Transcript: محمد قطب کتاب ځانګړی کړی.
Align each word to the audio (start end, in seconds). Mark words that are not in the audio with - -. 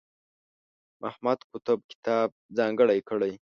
محمد 1.01 1.39
قطب 1.51 1.79
کتاب 1.91 2.27
ځانګړی 2.57 2.99
کړی. 3.09 3.33